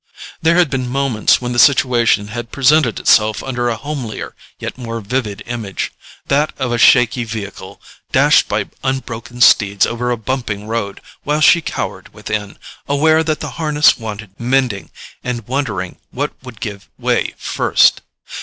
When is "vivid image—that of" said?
4.99-6.71